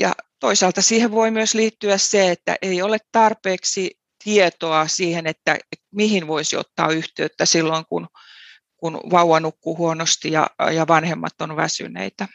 [0.00, 5.58] Ja toisaalta siihen voi myös liittyä se, että ei ole tarpeeksi tietoa siihen, että
[5.92, 8.06] mihin voisi ottaa yhteyttä silloin, kun,
[8.76, 12.28] kun vauva nukkuu huonosti ja, ja vanhemmat on väsyneitä.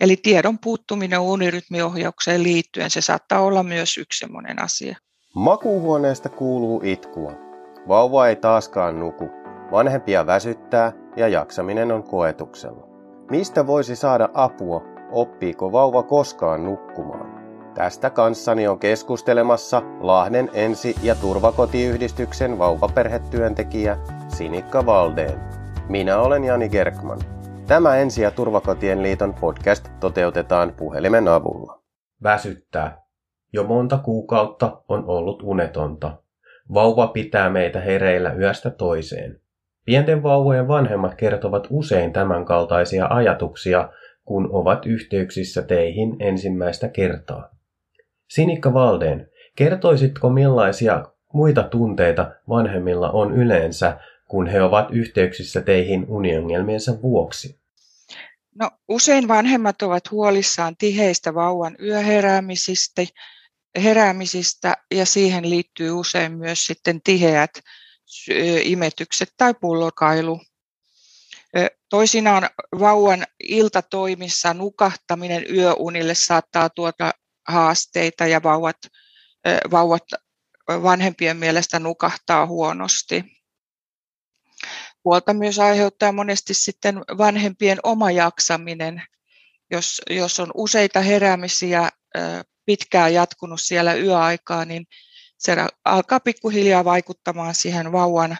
[0.00, 4.96] Eli tiedon puuttuminen unirytmiohjaukseen liittyen, se saattaa olla myös yksi sellainen asia.
[5.34, 7.32] Makuuhuoneesta kuuluu itkua.
[7.88, 9.30] Vauva ei taaskaan nuku.
[9.72, 12.86] Vanhempia väsyttää ja jaksaminen on koetuksella.
[13.30, 14.82] Mistä voisi saada apua?
[15.12, 17.42] Oppiiko vauva koskaan nukkumaan?
[17.74, 23.96] Tästä kanssani on keskustelemassa Lahden ensi- ja turvakotiyhdistyksen vauvaperhetyöntekijä
[24.28, 25.40] Sinikka Valdeen.
[25.88, 27.18] Minä olen Jani Gerkman.
[27.66, 31.82] Tämä Ensi- ja turvakotien liiton podcast toteutetaan puhelimen avulla.
[32.22, 33.02] Väsyttää.
[33.52, 36.16] Jo monta kuukautta on ollut unetonta.
[36.74, 39.40] Vauva pitää meitä hereillä yöstä toiseen.
[39.84, 43.88] Pienten vauvojen vanhemmat kertovat usein tämänkaltaisia ajatuksia,
[44.24, 47.48] kun ovat yhteyksissä teihin ensimmäistä kertaa.
[48.30, 57.02] Sinikka Valden, kertoisitko millaisia muita tunteita vanhemmilla on yleensä, kun he ovat yhteyksissä teihin uniongelmiensa
[57.02, 57.62] vuoksi?
[58.54, 63.02] No, usein vanhemmat ovat huolissaan tiheistä vauvan yöheräämisistä
[63.82, 67.50] heräämisistä ja siihen liittyy usein myös sitten tiheät
[68.62, 70.40] imetykset tai pullokailu.
[71.88, 72.48] Toisinaan
[72.80, 77.10] vauvan iltatoimissa nukahtaminen yöunille saattaa tuota
[77.48, 78.76] haasteita ja vauvat,
[79.70, 80.02] vauvat
[80.68, 83.24] vanhempien mielestä nukahtaa huonosti.
[85.04, 89.02] Huolta myös aiheuttaa monesti sitten vanhempien oma jaksaminen,
[89.70, 91.88] jos, jos on useita heräämisiä
[92.64, 94.86] pitkään jatkunut siellä yöaikaa, niin
[95.38, 98.38] se alkaa pikkuhiljaa vaikuttamaan siihen vauvan,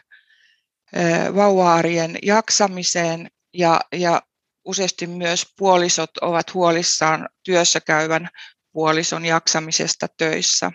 [1.35, 4.23] vauva-arjen jaksamiseen ja, ja
[4.65, 8.29] useasti myös puolisot ovat huolissaan työssä käyvän
[8.73, 10.73] puolison jaksamisesta töissä.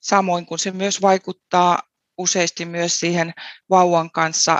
[0.00, 1.78] Samoin kuin se myös vaikuttaa
[2.18, 3.32] useasti myös siihen
[3.70, 4.58] vauvan kanssa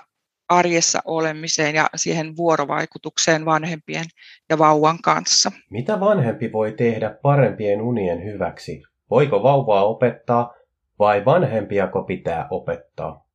[0.49, 4.05] arjessa olemiseen ja siihen vuorovaikutukseen vanhempien
[4.51, 5.53] ja vauvan kanssa.
[5.71, 8.83] Mitä vanhempi voi tehdä parempien unien hyväksi?
[9.11, 10.55] Voiko vauvaa opettaa
[10.99, 13.26] vai vanhempiako pitää opettaa?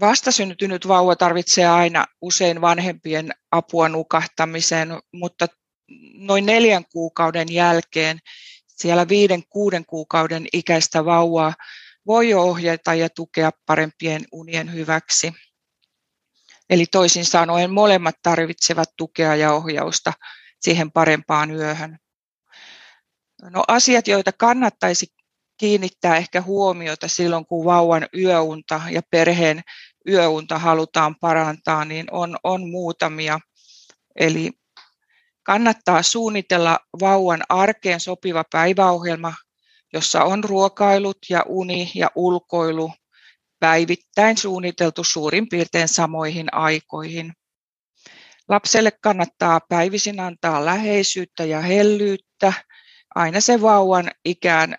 [0.00, 5.46] Vastasyntynyt vauva tarvitsee aina usein vanhempien apua nukahtamiseen, mutta
[6.14, 8.18] noin neljän kuukauden jälkeen
[8.66, 11.54] siellä viiden, kuuden kuukauden ikäistä vauvaa
[12.06, 15.32] voi ohjata ja tukea parempien unien hyväksi.
[16.70, 20.12] Eli toisin sanoen molemmat tarvitsevat tukea ja ohjausta
[20.60, 21.98] siihen parempaan yöhön.
[23.42, 25.06] No, asiat, joita kannattaisi
[25.56, 29.62] kiinnittää ehkä huomiota silloin, kun vauvan yöunta ja perheen
[30.08, 33.40] yöunta halutaan parantaa, niin on, on muutamia.
[34.16, 34.50] Eli
[35.42, 39.34] kannattaa suunnitella vauvan arkeen sopiva päiväohjelma,
[39.92, 42.92] jossa on ruokailut ja uni ja ulkoilu
[43.60, 47.32] päivittäin suunniteltu suurin piirtein samoihin aikoihin.
[48.48, 52.52] Lapselle kannattaa päivisin antaa läheisyyttä ja hellyyttä,
[53.14, 54.76] aina se vauvan ikään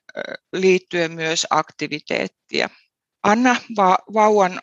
[0.53, 2.69] liittyen myös aktiviteettia.
[3.23, 3.56] Anna
[4.13, 4.62] vauvan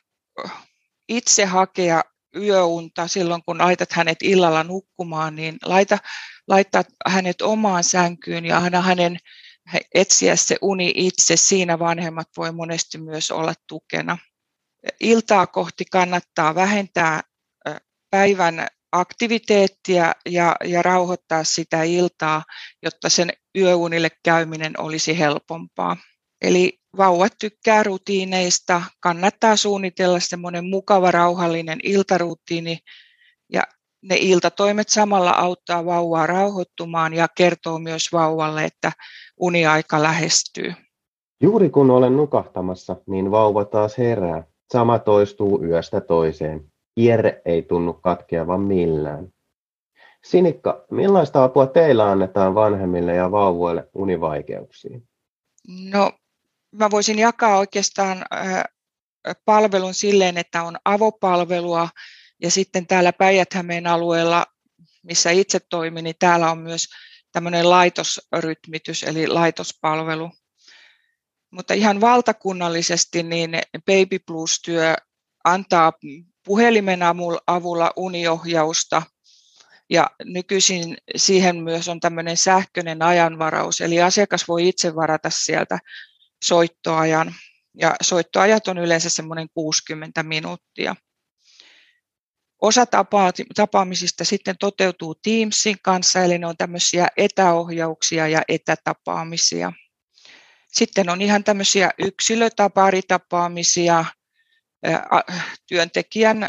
[1.09, 2.03] itse hakea
[2.37, 5.99] yöunta silloin, kun laitat hänet illalla nukkumaan, niin laita,
[6.49, 9.19] laita hänet omaan sänkyyn ja anna hänen
[9.95, 11.37] etsiä se uni itse.
[11.37, 14.19] Siinä vanhemmat voi monesti myös olla tukena.
[15.01, 17.21] Iltaa kohti kannattaa vähentää
[18.11, 22.43] päivän aktiviteettia ja, ja rauhoittaa sitä iltaa,
[22.83, 25.97] jotta sen yöunille käyminen olisi helpompaa.
[26.43, 32.79] Eli vauvat tykkää rutiineista, kannattaa suunnitella semmoinen mukava, rauhallinen iltarutiini
[33.53, 33.63] ja
[34.03, 38.93] ne iltatoimet samalla auttaa vauvaa rauhoittumaan ja kertoo myös vauvalle, että
[39.41, 40.75] uniaika lähestyy.
[41.43, 44.45] Juuri kun olen nukahtamassa, niin vauva taas herää.
[44.73, 46.72] Sama toistuu yöstä toiseen.
[46.95, 49.29] Kierre ei tunnu katkeavan millään.
[50.25, 55.09] Sinikka, millaista apua teillä annetaan vanhemmille ja vauvoille univaikeuksiin?
[55.69, 56.13] No,
[56.73, 58.25] mä voisin jakaa oikeastaan
[59.45, 61.89] palvelun silleen, että on avopalvelua
[62.43, 63.49] ja sitten täällä päijät
[63.91, 64.47] alueella,
[65.03, 66.89] missä itse toimin, niin täällä on myös
[67.33, 70.31] tämmöinen laitosrytmitys eli laitospalvelu.
[71.51, 73.51] Mutta ihan valtakunnallisesti niin
[73.87, 74.95] Baby Plus-työ
[75.45, 75.93] antaa
[76.45, 77.01] puhelimen
[77.47, 79.03] avulla uniohjausta
[79.91, 85.79] ja nykyisin siihen myös on tämmöinen sähköinen ajanvaraus, eli asiakas voi itse varata sieltä
[86.45, 87.35] soittoajan.
[87.79, 90.97] Ja soittoajat on yleensä semmoinen 60 minuuttia.
[92.63, 92.87] Osa
[93.55, 99.73] tapaamisista sitten toteutuu Teamsin kanssa, eli ne on tämmöisiä etäohjauksia ja etätapaamisia.
[100.73, 104.05] Sitten on ihan tämmöisiä yksilötaparitapaamisia
[105.67, 106.49] työntekijän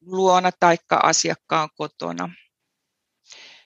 [0.00, 2.30] luona tai asiakkaan kotona.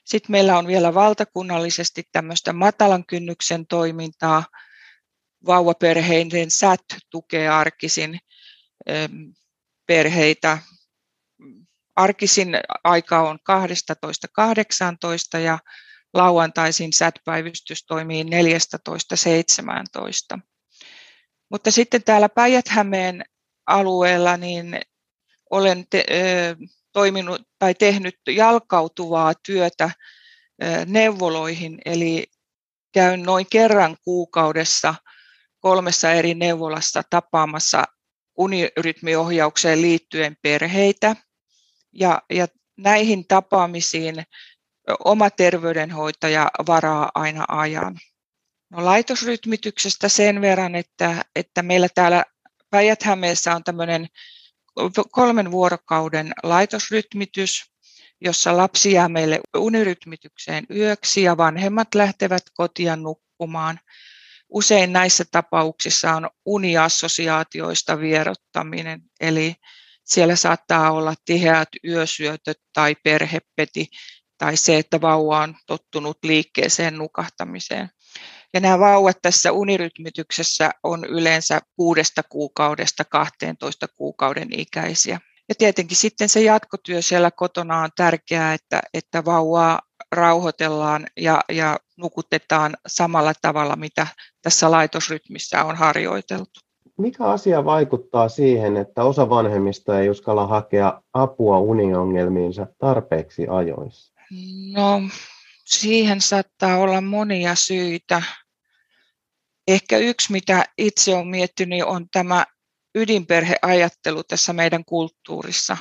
[0.05, 4.43] Sitten meillä on vielä valtakunnallisesti tämmöistä matalan kynnyksen toimintaa.
[5.45, 8.19] Vauvaperheiden SAT tukee arkisin
[9.87, 10.57] perheitä.
[11.95, 12.49] Arkisin
[12.83, 13.39] aika on
[15.35, 15.59] 12.18 ja
[16.13, 18.29] lauantaisin SAT-päivystys toimii 14.17.
[21.49, 23.25] Mutta sitten täällä Päijät-Hämeen
[23.67, 24.79] alueella niin
[25.49, 26.05] olen te,
[26.91, 29.91] toiminut tai tehnyt jalkautuvaa työtä
[30.85, 32.27] neuvoloihin, eli
[32.93, 34.95] käyn noin kerran kuukaudessa
[35.59, 37.83] kolmessa eri neuvolassa tapaamassa
[38.37, 41.15] unirytmiohjaukseen liittyen perheitä.
[41.93, 42.47] Ja, ja
[42.77, 44.23] näihin tapaamisiin
[45.05, 47.97] oma terveydenhoitaja varaa aina ajan.
[48.69, 52.23] No, laitosrytmityksestä sen verran, että, että meillä täällä
[52.69, 52.99] päijät
[53.55, 54.07] on tämmöinen
[55.11, 57.65] kolmen vuorokauden laitosrytmitys,
[58.21, 63.79] jossa lapsi jää meille unirytmitykseen yöksi ja vanhemmat lähtevät kotia nukkumaan.
[64.49, 69.55] Usein näissä tapauksissa on uniassosiaatioista vierottaminen, eli
[70.03, 73.87] siellä saattaa olla tiheät yösyötöt tai perhepeti
[74.37, 77.89] tai se, että vauva on tottunut liikkeeseen nukahtamiseen.
[78.53, 85.19] Ja nämä vauvat tässä unirytmityksessä on yleensä kuudesta kuukaudesta 12 kuukauden ikäisiä.
[85.49, 91.79] Ja tietenkin sitten se jatkotyö siellä kotona on tärkeää, että, että vauvaa rauhoitellaan ja, ja
[91.97, 94.07] nukutetaan samalla tavalla, mitä
[94.41, 96.59] tässä laitosrytmissä on harjoiteltu.
[96.97, 104.13] Mikä asia vaikuttaa siihen, että osa vanhemmista ei uskalla hakea apua uniongelmiinsa tarpeeksi ajoissa?
[104.73, 105.01] No,
[105.67, 108.23] siihen saattaa olla monia syitä.
[109.67, 112.45] Ehkä yksi, mitä itse olen miettinyt, on tämä
[112.95, 115.77] ydinperheajattelu tässä meidän kulttuurissa.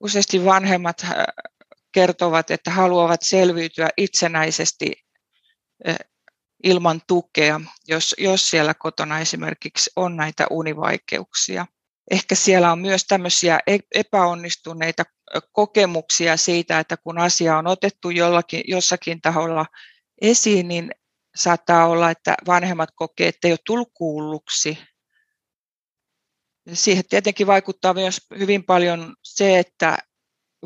[0.00, 1.10] Useasti vanhemmat äh,
[1.92, 4.92] kertovat, että haluavat selviytyä itsenäisesti
[5.88, 5.96] äh,
[6.64, 11.66] ilman tukea, jos, jos siellä kotona esimerkiksi on näitä univaikeuksia.
[12.10, 15.04] Ehkä siellä on myös tämmöisiä e-, epäonnistuneita
[15.52, 19.66] kokemuksia siitä, että kun asia on otettu jollakin, jossakin taholla
[20.22, 20.90] esiin, niin
[21.36, 24.78] saattaa olla, että vanhemmat kokee, että ei ole tullut kuulluksi.
[26.72, 29.98] Siihen tietenkin vaikuttaa myös hyvin paljon se, että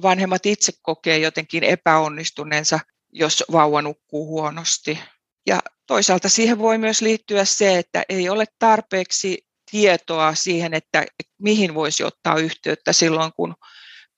[0.02, 2.80] vanhemmat itse kokee jotenkin epäonnistuneensa,
[3.12, 4.98] jos vauva nukkuu huonosti.
[5.46, 11.04] Ja toisaalta siihen voi myös liittyä se, että ei ole tarpeeksi tietoa siihen, että
[11.38, 13.54] mihin voisi ottaa yhteyttä silloin, kun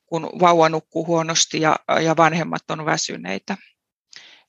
[0.06, 3.56] kun vauva nukkuu huonosti ja, ja vanhemmat on väsyneitä.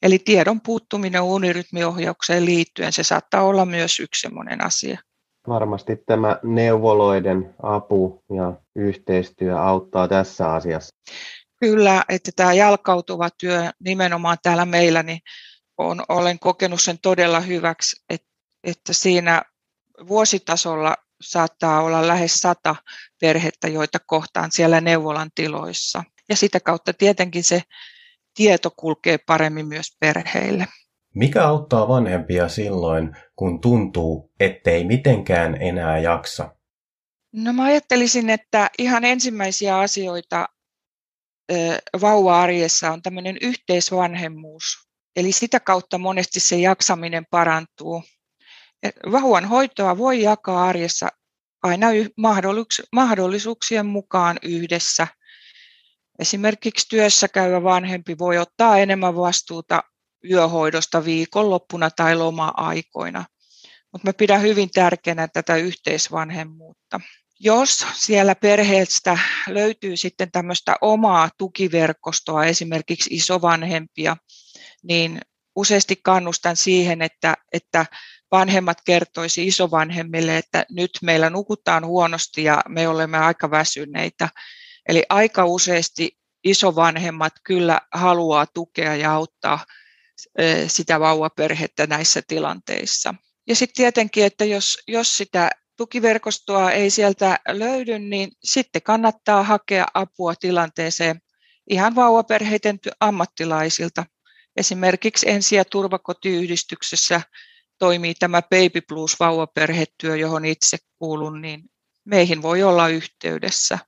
[0.01, 4.99] Eli tiedon puuttuminen unirytmiohjaukseen liittyen, se saattaa olla myös yksi sellainen asia.
[5.47, 10.95] Varmasti tämä neuvoloiden apu ja yhteistyö auttaa tässä asiassa.
[11.59, 15.19] Kyllä, että tämä jalkautuva työ nimenomaan täällä meillä, niin
[15.77, 18.27] on, olen kokenut sen todella hyväksi, että,
[18.63, 19.41] että siinä
[20.07, 22.75] vuositasolla saattaa olla lähes sata
[23.21, 26.03] perhettä, joita kohtaan siellä neuvolan tiloissa.
[26.29, 27.61] Ja sitä kautta tietenkin se
[28.33, 30.67] tieto kulkee paremmin myös perheille.
[31.15, 36.55] Mikä auttaa vanhempia silloin, kun tuntuu, ettei mitenkään enää jaksa?
[37.33, 40.47] No mä ajattelisin, että ihan ensimmäisiä asioita
[42.01, 44.63] vauva-arjessa on tämmöinen yhteisvanhemmuus.
[45.15, 48.03] Eli sitä kautta monesti se jaksaminen parantuu.
[49.11, 51.09] Vauvan hoitoa voi jakaa arjessa
[51.63, 51.87] aina
[52.91, 55.07] mahdollisuuksien mukaan yhdessä.
[56.19, 59.83] Esimerkiksi työssä käyvä vanhempi voi ottaa enemmän vastuuta
[60.31, 63.25] yöhoidosta viikonloppuna tai loma-aikoina.
[63.91, 66.99] Mutta mä pidän hyvin tärkeänä tätä yhteisvanhemmuutta.
[67.39, 69.17] Jos siellä perheestä
[69.47, 74.17] löytyy sitten tämmöistä omaa tukiverkostoa, esimerkiksi isovanhempia,
[74.83, 75.19] niin
[75.55, 77.85] useasti kannustan siihen, että, että
[78.31, 84.29] vanhemmat kertoisi isovanhemmille, että nyt meillä nukutaan huonosti ja me olemme aika väsyneitä.
[84.89, 89.65] Eli aika useasti isovanhemmat kyllä haluaa tukea ja auttaa
[90.67, 93.15] sitä vauvaperhettä näissä tilanteissa.
[93.47, 99.85] Ja sitten tietenkin, että jos, jos sitä tukiverkostoa ei sieltä löydy, niin sitten kannattaa hakea
[99.93, 101.21] apua tilanteeseen
[101.69, 104.05] ihan vauvaperheiden ammattilaisilta.
[104.57, 107.21] Esimerkiksi ensi- ja turvakotiyhdistyksessä
[107.79, 111.63] toimii tämä Baby Blues vauvaperhetyö, johon itse kuulun, niin
[112.05, 113.79] meihin voi olla yhteydessä.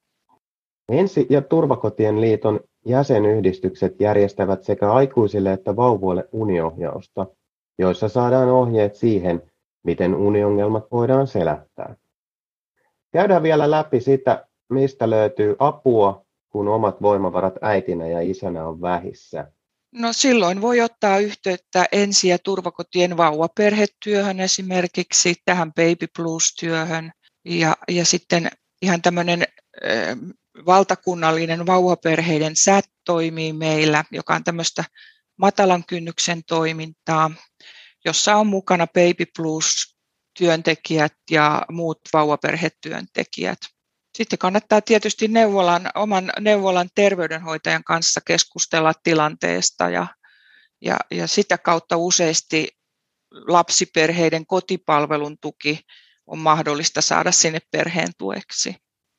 [0.89, 7.27] Ensi- ja turvakotien liiton jäsenyhdistykset järjestävät sekä aikuisille että vauvoille uniohjausta,
[7.79, 9.51] joissa saadaan ohjeet siihen,
[9.83, 11.95] miten uniongelmat voidaan selättää.
[13.11, 19.51] Käydään vielä läpi sitä, mistä löytyy apua, kun omat voimavarat äitinä ja isänä on vähissä.
[19.91, 27.11] No silloin voi ottaa yhteyttä ensi- ja turvakotien vauvaperhetyöhön esimerkiksi, tähän Baby Plus-työhön.
[27.45, 29.43] Ja, ja sitten ihan tämmöinen
[30.65, 34.83] valtakunnallinen vauvaperheiden SAT toimii meillä, joka on tämmöistä
[35.37, 37.31] matalan kynnyksen toimintaa,
[38.05, 39.95] jossa on mukana Baby Plus
[40.37, 43.59] työntekijät ja muut vauvaperhetyöntekijät.
[44.19, 50.07] Sitten kannattaa tietysti neuvolan, oman neuvolan terveydenhoitajan kanssa keskustella tilanteesta ja,
[50.81, 52.67] ja, ja sitä kautta useasti
[53.47, 55.79] lapsiperheiden kotipalvelun tuki
[56.27, 58.75] on mahdollista saada sinne perheen tueksi.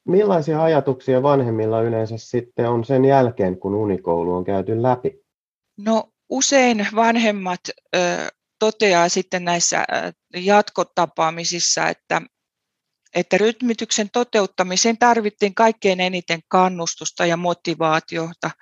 [0.09, 5.21] Millaisia ajatuksia vanhemmilla yleensä sitten on sen jälkeen, kun unikoulu on käyty läpi?
[5.79, 7.61] No usein vanhemmat
[7.97, 7.99] ö,
[8.59, 9.85] toteaa sitten näissä
[10.35, 12.23] jatkotapaamisissa, että,
[13.15, 18.51] että rytmityksen toteuttamiseen tarvittiin kaikkein eniten kannustusta ja motivaatiota–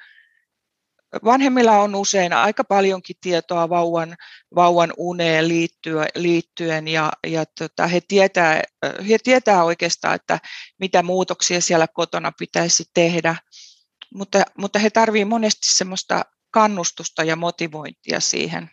[1.24, 4.16] vanhemmilla on usein aika paljonkin tietoa vauvan,
[4.54, 5.48] vauvan uneen
[6.14, 8.62] liittyen, ja, ja tota, he, tietää,
[9.08, 10.38] he tietää oikeastaan, että
[10.78, 13.36] mitä muutoksia siellä kotona pitäisi tehdä,
[14.14, 18.70] mutta, mutta he tarvitsevat monesti semmoista kannustusta ja motivointia siihen.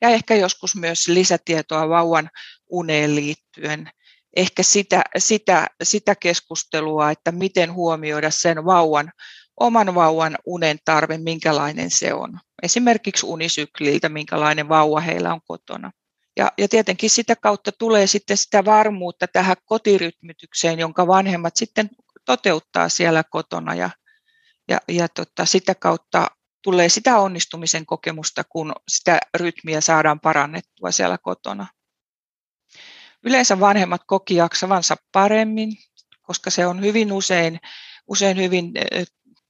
[0.00, 2.30] Ja ehkä joskus myös lisätietoa vauvan
[2.70, 3.90] uneen liittyen.
[4.36, 9.12] Ehkä sitä, sitä, sitä keskustelua, että miten huomioida sen vauvan
[9.60, 12.40] oman vauvan unen tarve, minkälainen se on.
[12.62, 15.90] Esimerkiksi unisykliltä, minkälainen vauva heillä on kotona.
[16.36, 21.90] Ja, ja tietenkin sitä kautta tulee sitten sitä varmuutta tähän kotirytmitykseen, jonka vanhemmat sitten
[22.24, 23.74] toteuttaa siellä kotona.
[23.74, 23.90] Ja,
[24.68, 26.26] ja, ja tota, sitä kautta
[26.62, 31.66] tulee sitä onnistumisen kokemusta, kun sitä rytmiä saadaan parannettua siellä kotona.
[33.24, 35.72] Yleensä vanhemmat koki jaksavansa paremmin,
[36.22, 37.60] koska se on hyvin usein,
[38.06, 38.72] usein hyvin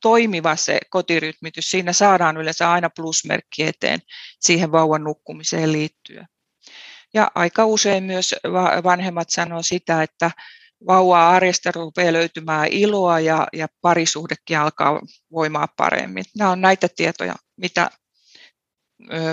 [0.03, 4.01] toimiva se kotirytmitys, siinä saadaan yleensä aina plusmerkki eteen
[4.41, 6.27] siihen vauvan nukkumiseen liittyen.
[7.15, 8.35] Ja aika usein myös
[8.85, 10.31] vanhemmat sanoo sitä, että
[10.87, 15.01] vauvaa arjesta rupeaa löytymään iloa ja, ja parisuhdekin alkaa
[15.33, 16.25] voimaa paremmin.
[16.39, 17.91] Nämä on näitä tietoja, mitä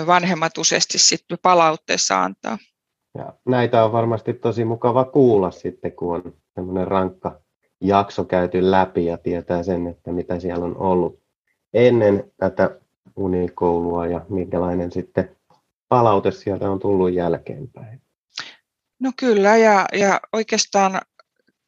[0.06, 2.58] vanhemmat useasti sitten palautteessa antaa.
[3.14, 7.40] Ja näitä on varmasti tosi mukava kuulla sitten, kun on tämmöinen rankka
[7.80, 11.22] jakso käyty läpi ja tietää sen, että mitä siellä on ollut
[11.74, 12.80] ennen tätä
[13.16, 15.36] unikoulua ja minkälainen sitten
[15.88, 18.02] palaute sieltä on tullut jälkeenpäin.
[19.00, 21.00] No kyllä, ja, ja oikeastaan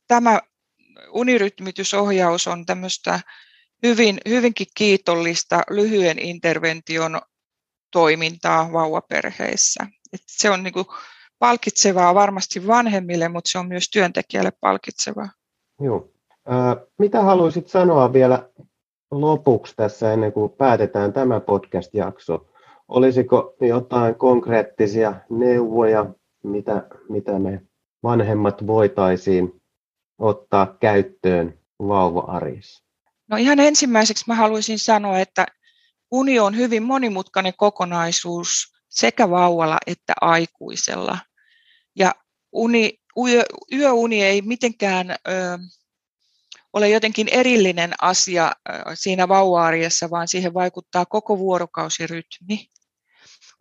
[0.09, 0.41] tämä
[1.13, 3.21] unirytmitysohjaus on tämmöistä
[3.83, 7.21] hyvin, hyvinkin kiitollista lyhyen intervention
[7.93, 9.87] toimintaa vauvaperheissä.
[10.13, 10.87] Et se on niin kuin
[11.41, 15.29] palkitsevaa varmasti vanhemmille, mutta se on myös työntekijälle palkitsevaa.
[15.81, 16.09] Joo.
[16.99, 18.49] mitä haluaisit sanoa vielä
[19.11, 22.47] lopuksi tässä ennen kuin päätetään tämä podcast-jakso?
[22.89, 26.07] Olisiko jotain konkreettisia neuvoja,
[26.43, 27.63] mitä, mitä me
[28.03, 29.63] vanhemmat voitaisiin
[30.19, 32.85] ottaa käyttöön vauva-arjessa?
[33.29, 35.47] No ihan ensimmäiseksi mä haluaisin sanoa, että
[36.11, 41.19] uni on hyvin monimutkainen kokonaisuus sekä vauvalla että aikuisella.
[41.97, 42.15] Ja
[42.53, 45.15] uni yö, yöuni ei mitenkään ö,
[46.73, 48.53] ole jotenkin erillinen asia
[48.95, 52.67] siinä vauva-arjessa, vaan siihen vaikuttaa koko vuorokausirytmi.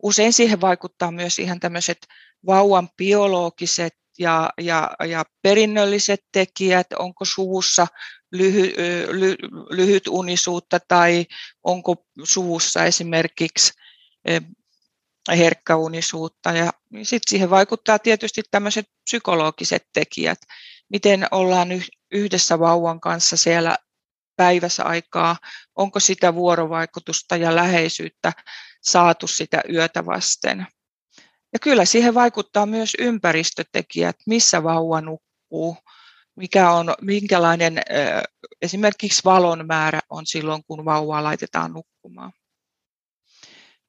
[0.02, 1.98] Usein siihen vaikuttaa myös ihan tämmöiset
[2.46, 7.86] vauvan biologiset ja, ja, ja perinnölliset tekijät, onko suvussa
[8.32, 8.72] lyhy,
[9.10, 9.36] ly,
[9.70, 11.26] lyhyt unisuutta tai
[11.64, 13.72] onko suvussa esimerkiksi
[15.36, 16.52] herkkäunisuutta.
[16.52, 16.72] Ja
[17.02, 20.38] sitten siihen vaikuttaa tietysti tämmöiset psykologiset tekijät,
[20.88, 21.68] miten ollaan
[22.12, 23.76] yhdessä vauvan kanssa siellä
[24.36, 25.36] päivässä aikaa,
[25.76, 28.32] onko sitä vuorovaikutusta ja läheisyyttä
[28.82, 30.66] saatu sitä yötä vasten.
[31.52, 35.76] Ja kyllä siihen vaikuttaa myös ympäristötekijät, missä vauva nukkuu,
[36.36, 37.82] mikä on, minkälainen
[38.62, 42.32] esimerkiksi valon määrä on silloin, kun vauvaa laitetaan nukkumaan.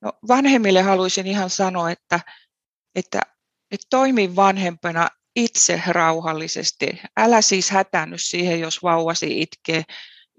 [0.02, 2.20] No, vanhemmille haluaisin ihan sanoa, että,
[2.96, 3.22] että,
[3.72, 7.02] että toimi vanhempana itse rauhallisesti.
[7.18, 9.84] Älä siis hätänny siihen, jos vauvasi itkee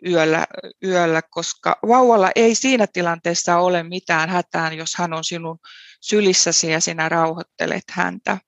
[0.07, 0.47] yöllä,
[0.85, 5.59] yöllä, koska vauvalla ei siinä tilanteessa ole mitään hätään, jos hän on sinun
[6.00, 8.38] sylissäsi ja sinä rauhoittelet häntä.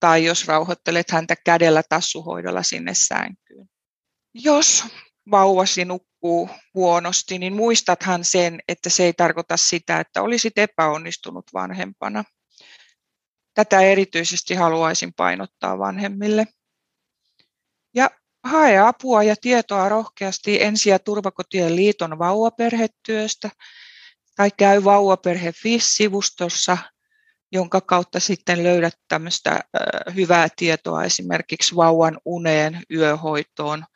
[0.00, 3.68] Tai jos rauhoittelet häntä kädellä tassuhoidolla sinne sänkyyn.
[4.34, 4.84] Jos
[5.30, 11.44] vauvasi nukkuu nukkuu huonosti, niin muistathan sen, että se ei tarkoita sitä, että olisit epäonnistunut
[11.54, 12.24] vanhempana.
[13.54, 16.46] Tätä erityisesti haluaisin painottaa vanhemmille.
[17.94, 18.10] Ja
[18.44, 23.50] hae apua ja tietoa rohkeasti Ensi- ja turvakotien liiton vauvaperhetyöstä
[24.36, 26.78] tai käy vauvaperhe.fi-sivustossa,
[27.52, 29.60] jonka kautta sitten löydät tämmöistä
[30.14, 33.84] hyvää tietoa esimerkiksi vauvan uneen, yöhoitoon–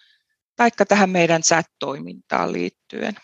[0.63, 3.15] taikka tähän meidän chat-toimintaan liittyen.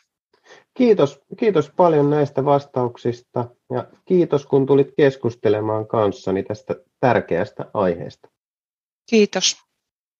[0.74, 8.28] Kiitos, kiitos paljon näistä vastauksista ja kiitos kun tulit keskustelemaan kanssani tästä tärkeästä aiheesta.
[9.10, 9.67] Kiitos.